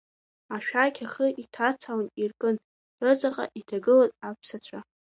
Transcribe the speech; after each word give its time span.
Ашәақь 0.55 1.01
ахы 1.05 1.25
иҭацалан 1.41 2.07
иркын, 2.23 2.55
рыҵаҟа 3.03 3.45
иҭагылаз 3.59 4.11
аԥсацәа. 4.27 4.79